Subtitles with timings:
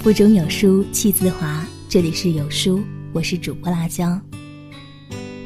[0.00, 2.80] 腹中有书气自华，这里是有书，
[3.12, 4.18] 我是主播辣椒。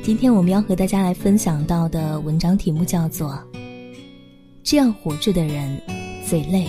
[0.02, 3.30] 今天我们要和大家来分享到的文章题目叫做
[4.62, 5.80] 《这样活着的人
[6.26, 6.66] 最累》。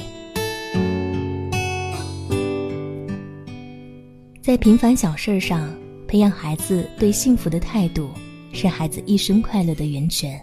[4.42, 5.70] 在平凡小事上
[6.08, 8.10] 培养孩子对幸福的态度，
[8.54, 10.42] 是孩子一生快乐的源泉。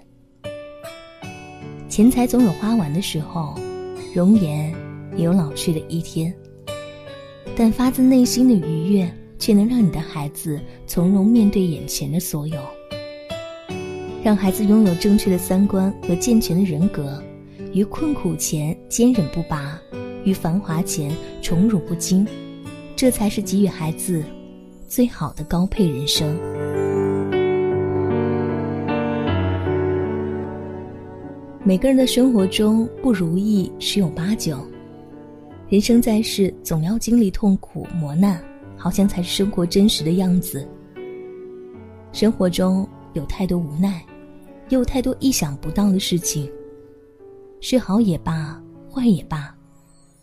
[1.89, 3.59] 钱财总有花完的时候，
[4.15, 4.71] 容颜
[5.17, 6.33] 也有老去的一天。
[7.62, 12.59] 但发自内心的愉悦，却能让你的孩子从容面对眼前的所有。
[14.24, 17.23] 让孩子拥有正确的三观和健全的人格，
[17.74, 19.78] 于困苦前坚忍不拔，
[20.24, 22.27] 于繁华前宠辱不惊，
[22.96, 24.24] 这才是给予孩子
[24.88, 26.34] 最好的高配人生。
[31.62, 34.66] 每个人的生活中不如意十有八九。
[35.70, 38.42] 人生在世，总要经历痛苦磨难，
[38.77, 40.69] 好像才是生活真实的样子。
[42.11, 44.05] 生活中有太多无奈，
[44.70, 46.50] 又有太多意想不到的事情。
[47.61, 48.61] 是好也罢，
[48.92, 49.55] 坏也罢，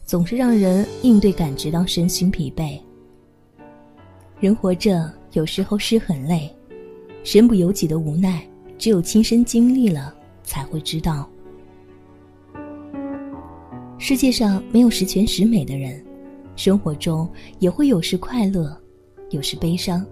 [0.03, 2.77] 总是让人应对感觉到身心疲惫。
[4.41, 6.53] 人活着，有时候是很累，
[7.23, 8.45] 身不由己的无奈，
[8.77, 10.13] 只有亲身经历了
[10.43, 11.29] 才会知道。
[13.99, 16.03] 世界上没有十全十美的人，
[16.55, 17.27] 生活中
[17.59, 18.79] 也会有时快乐，
[19.31, 20.05] 有时悲伤。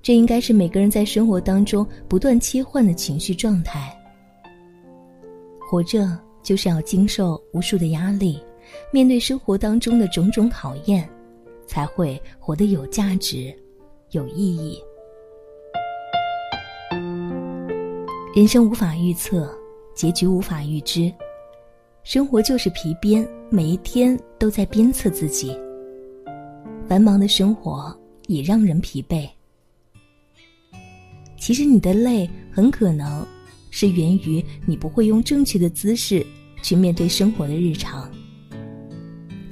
[0.00, 3.92] 这应该是每个人在生活当中不断切换的情绪状态。
[5.58, 8.40] 活着就是要经受无数的压力，
[8.92, 11.08] 面对生活当中的种种考验，
[11.66, 13.52] 才会活得有价值、
[14.10, 14.78] 有意义。
[18.34, 19.52] 人生无法预测，
[19.94, 21.12] 结局无法预知。
[22.04, 25.56] 生活就是皮鞭，每一天都在鞭策自己。
[26.88, 29.28] 繁忙的生活也让人疲惫。
[31.38, 33.24] 其实你的累很可能
[33.70, 36.26] 是源于你不会用正确的姿势
[36.60, 38.10] 去面对生活的日常。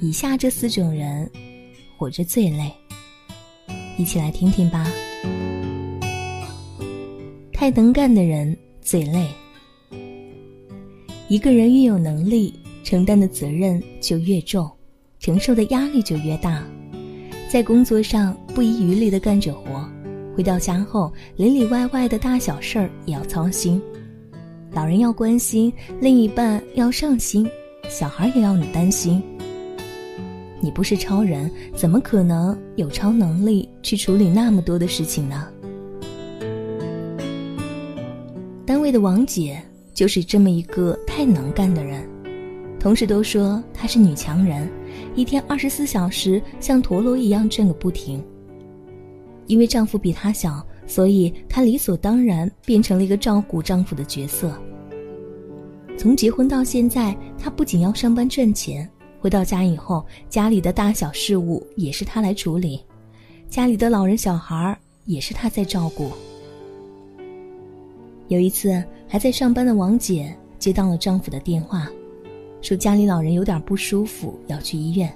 [0.01, 1.31] 以下这四种人，
[1.97, 2.69] 活着最累。
[3.97, 4.91] 一起来听听吧。
[7.53, 9.25] 太能干的人最累。
[11.31, 12.53] 一个人越有能力，
[12.83, 14.69] 承担的责任就越重，
[15.17, 16.61] 承受的压力就越大。
[17.49, 19.89] 在工作上不遗余力的干着活，
[20.35, 23.81] 回到家后里里外外的大小事儿也要操心。
[24.73, 25.71] 老人要关心，
[26.01, 27.49] 另一半要上心，
[27.87, 29.23] 小孩也要你担心。
[30.59, 35.47] 你不是超人，怎么可能有超能力去处理那么多的事情呢？
[38.65, 39.57] 单位的王姐。
[39.93, 42.07] 就是这么一个太能干的人，
[42.79, 44.69] 同事都说她是女强人，
[45.15, 48.23] 一天二十四小时像陀螺一样转个不停。
[49.47, 54.57] 因为丈夫比她小，所以她理所当然变成了一个照顾丈夫的角色。
[55.97, 62.79] 从结婚到现在，她不仅要上班赚钱，回到家以后，家里的大小事务也是她来处理，
[63.49, 66.11] 家里的老人小孩也是她在照顾。
[68.31, 71.91] 有一次，还在上班的王姐接到了丈夫的电话，
[72.61, 75.13] 说家里老人有点不舒服，要去医院，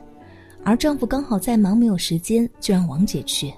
[0.65, 3.53] 而丈夫刚好在忙，没有时间，就让王姐去。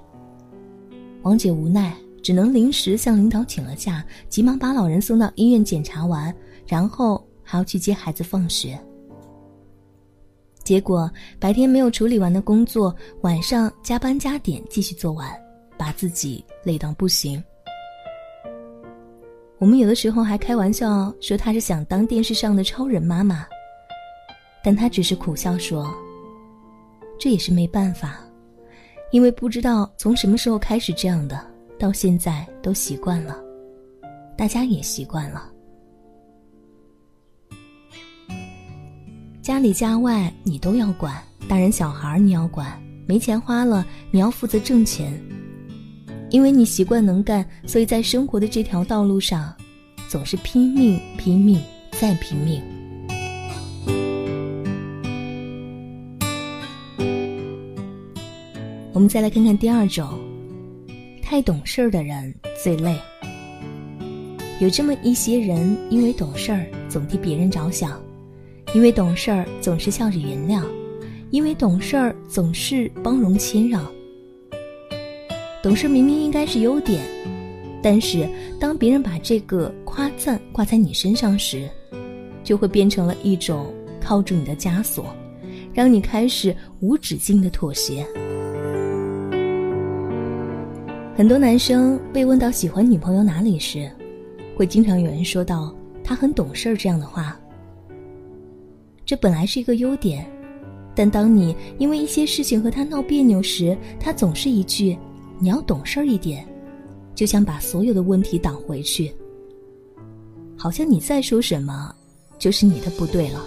[1.23, 1.91] 王姐无奈，
[2.21, 6.31] 只能临时向领导请了假，急忙把老人送到医院检查完，
[6.67, 8.79] 然后还要去接孩子放学。
[10.63, 11.09] 结果
[11.39, 15.27] 白天没有处理完的工作，晚上加班加点继续做完，
[15.79, 17.43] 把自己累到不行。
[19.59, 23.45] 我们有的时候还开玩笑说她是想当电视上的超人妈妈，
[24.63, 25.91] 但她只是苦笑说
[27.19, 28.19] ：“这也是没办法，
[29.11, 31.43] 因为不知道从什么时候开始这样的，
[31.79, 33.35] 到现在都习惯了，
[34.37, 35.51] 大家也习惯了。
[39.41, 41.15] 家里家外你都要管，
[41.49, 45.19] 大人小孩你要管，没钱花了你要负责挣钱。”
[46.29, 49.55] 因为你习惯能干，所以在生活的这条道路上，
[50.09, 52.61] 总是拼命、拼命再拼命。
[58.93, 60.19] 我们再来看看第二种，
[61.21, 62.97] 太懂事儿的人最累。
[64.59, 68.01] 有这么一些人，因为懂事儿总替别人着想，
[68.73, 70.65] 因为懂事儿总是笑着原谅，
[71.29, 73.85] 因为懂事儿总是包容谦让。
[75.63, 77.03] 懂事明明应该是优点，
[77.81, 78.27] 但是
[78.59, 81.67] 当别人把这个夸赞挂在你身上时，
[82.43, 85.13] 就会变成了一种铐住你的枷锁，
[85.73, 88.05] 让你开始无止境的妥协。
[91.15, 93.91] 很多男生被问到喜欢女朋友哪里时，
[94.55, 97.37] 会经常有人说到她很懂事儿这样的话。
[99.03, 100.29] 这本来是一个优点，
[100.93, 104.97] 但当你因为一些事情和他闹别扭时，他总是一句
[105.39, 106.45] “你要懂事儿一点”，
[107.15, 109.13] 就想把所有的问题挡回去。
[110.57, 111.93] 好像你再说什么，
[112.39, 113.45] 就是你的不对了。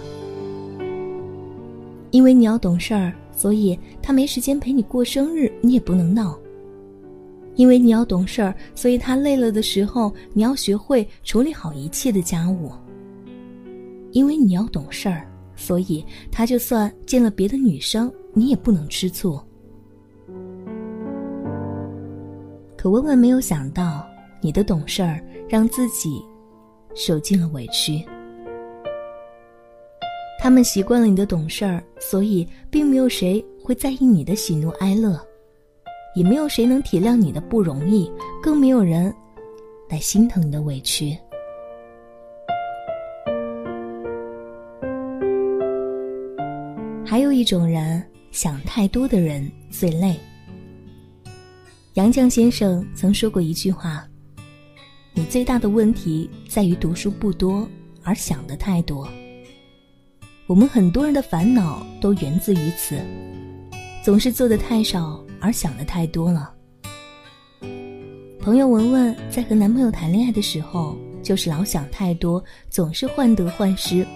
[2.11, 6.37] 因为你要懂事儿，所以他没时间陪你过生日，你也不能闹。
[7.55, 12.71] 因为你要懂事儿，所以他累了的时候，你要学会处理好一切的家务。
[14.11, 19.39] 因为你要懂事儿，所以他就算见了别的女生，你也不能吃醋。
[22.81, 24.09] 可万万没有想到，
[24.41, 26.19] 你的懂事儿让自己。
[26.95, 28.03] 受尽了委屈，
[30.39, 35.17] 他们习惯了你的懂事儿，所以并没有谁会在意你的喜怒哀乐，
[36.15, 38.11] 也没有谁能体谅你的不容易，
[38.41, 39.13] 更没有人
[39.87, 41.15] 来心疼你的委屈。
[47.05, 50.19] 还有一种人，想太多的人最累。
[51.95, 54.07] 杨绛先生曾说过一句话。
[55.13, 57.67] 你最大的问题在于读书不多，
[58.01, 59.05] 而想的太多。
[60.47, 62.97] 我们很多人的烦恼都源自于此，
[64.01, 66.53] 总是做的太少，而想的太多了。
[68.39, 74.07] 朋友文文在和男朋友谈恋爱的时候，就是老想太多，总是患得患失。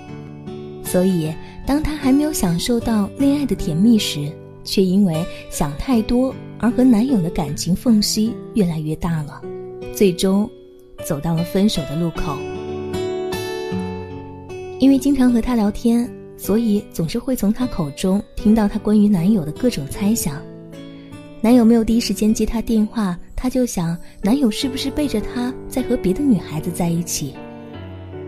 [0.81, 1.33] 所以，
[1.65, 4.31] 当她还没有享受到恋爱的甜蜜时，
[4.63, 9.41] 却因为想太多而和男友的感情缝隙越来越大了，
[9.93, 10.49] 最终。
[11.05, 12.35] 走到了分手的路口，
[14.79, 20.41] 因为经常和他聊天，所以总是会从他口中听到他关于男友的各种猜想。
[21.41, 27.35] 男友没有第一时间接他电话，他就想男友是不是背着他在和别的女孩子在一起。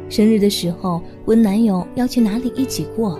[0.07, 3.19] 生日的时候问男友要去哪里一起过，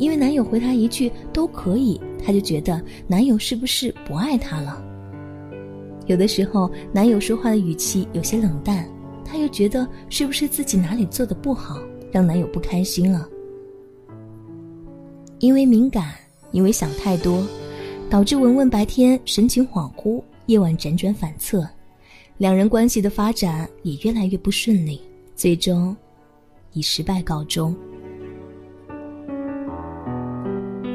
[0.00, 4.82] 因为男友回他一句都可以，他就觉得男友是不是不爱他了。
[6.06, 8.88] 有的时候，男友说话的语气有些冷淡，
[9.24, 11.78] 她又觉得是不是自己哪里做的不好，
[12.10, 13.28] 让男友不开心了。
[15.38, 16.14] 因为敏感，
[16.50, 17.46] 因为想太多，
[18.08, 21.68] 导致文文白天神情恍惚，夜晚辗转反侧，
[22.38, 24.98] 两人关系的发展也越来越不顺利，
[25.36, 25.94] 最终
[26.72, 27.76] 以失败告终。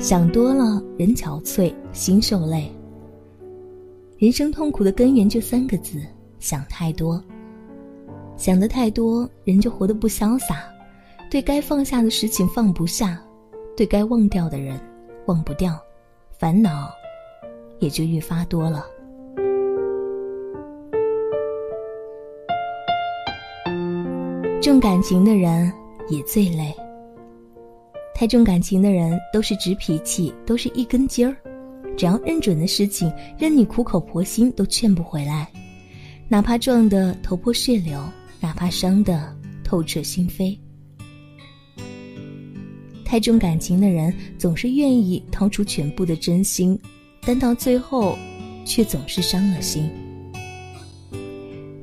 [0.06, 2.72] 想多了，人憔悴，心受累。
[4.20, 6.00] 人生痛苦的根源就三个字：
[6.38, 7.20] 想太多。
[8.38, 10.58] 想的太多，人就活得不潇洒，
[11.32, 13.20] 对该放下的事情放不下，
[13.76, 14.80] 对该忘掉的人
[15.26, 15.76] 忘不掉，
[16.38, 16.92] 烦恼
[17.80, 18.86] 也就愈发多了。
[24.62, 25.74] 重感情的人
[26.10, 26.72] 也最累。
[28.18, 31.36] 太重感情的人都是直脾气，都是一根筋儿。
[31.98, 35.52] 只要认准的事情，任你苦口婆心都劝不回来，
[36.30, 38.02] 哪怕撞得头破血流，
[38.40, 39.36] 哪怕伤得
[39.66, 40.58] 透彻心扉。
[43.04, 46.80] 太重感情的人总是愿意掏出全部的真心，
[47.22, 48.18] 但到最后，
[48.64, 49.90] 却总是伤了心。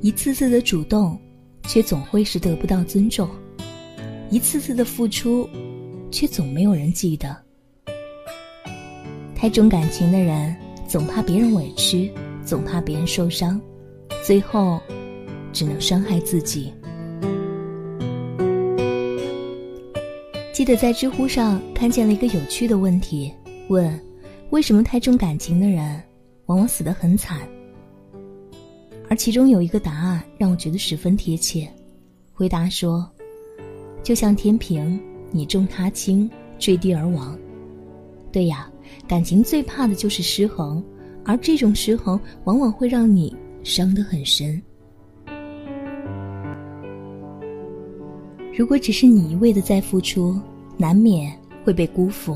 [0.01, 1.15] 一次次的主动，
[1.67, 3.27] 却总会是得不到尊重；
[4.31, 5.47] 一次次的付出，
[6.13, 7.35] 却总没有人记得。
[9.35, 10.55] 太重感情的人，
[10.87, 12.13] 总怕别人委屈，
[12.45, 13.59] 总怕别人受伤，
[14.23, 14.79] 最后
[15.51, 16.71] 只能伤害自己。
[20.53, 23.33] 记得在知乎上看见了一个有趣的问题，
[23.67, 23.99] 问：
[24.51, 26.01] 为什么太重感情的人
[26.45, 27.41] 往往死得很惨？
[29.09, 31.67] 而其中有一个答案让我觉得十分贴切，
[32.31, 33.05] 回答说：
[34.03, 35.01] 就像天平，
[35.33, 37.37] 你重他轻，坠地而亡。
[38.31, 38.69] 对呀。
[39.07, 40.83] 感情最怕的就是失衡，
[41.25, 44.61] 而这种失衡往往会让你伤得很深。
[48.55, 50.39] 如果只是你一味的在付出，
[50.77, 51.35] 难免
[51.65, 52.35] 会被辜负；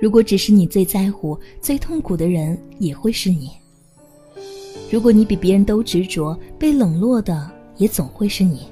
[0.00, 3.48] 如果只是你最在乎、最痛苦的人，也会是你；
[4.90, 8.62] 如果你比别人都执着，被冷落的也总会是你。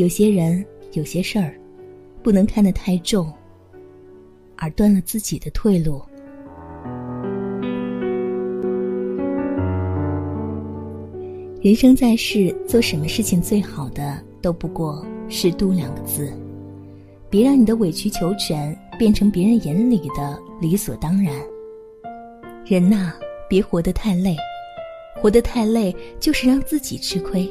[0.00, 1.52] 有些人，有些事儿，
[2.22, 3.30] 不能看得太重。
[4.56, 6.00] 而断了自己的退路。
[11.60, 16.32] 人生在世，做什么事情最好的都不过是“度”两个字。
[17.28, 21.34] 别让你的委曲求全变成别人眼里的理所当然。
[22.64, 23.12] 人呐，
[23.50, 24.34] 别活得太累，
[25.20, 27.46] 活得太累就是让自己吃亏；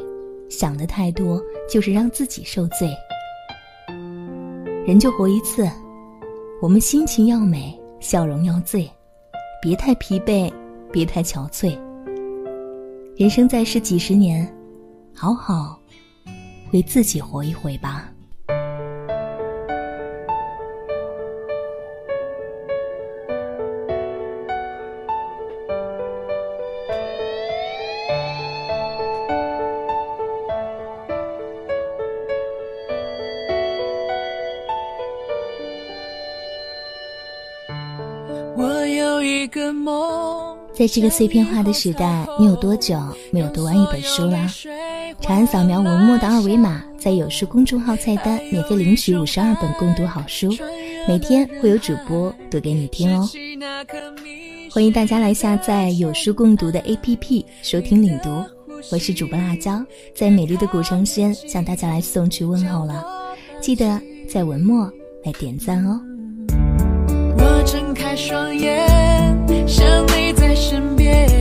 [0.49, 2.89] 想的太多就是让自己受罪。
[4.85, 5.69] 人就活一次，
[6.61, 8.89] 我们心情要美，笑容要醉，
[9.61, 10.51] 别太疲惫，
[10.91, 11.77] 别太憔悴。
[13.15, 14.51] 人生在世几十年，
[15.13, 15.79] 好好
[16.73, 18.11] 为自己活一回吧。
[40.79, 42.97] 在这个碎片化的时代，你有多久
[43.31, 44.47] 没有读完一本书了？
[45.19, 50.55] 长按扫描文末的二维码，在有书公众号菜单免费领取五十二本共读好书，
[51.05, 53.29] 每天会有主播读给你听哦。
[54.71, 58.29] 欢迎大家来下载有书共读的 APP 收听领读，
[58.89, 59.83] 我是主播辣椒，
[60.15, 63.05] 在美丽的古城先向大家来送去问候了，
[63.59, 64.89] 记得在文末
[65.25, 65.99] 来点赞哦。
[67.37, 68.87] 我睁开双眼，
[69.67, 71.38] 想你在身边，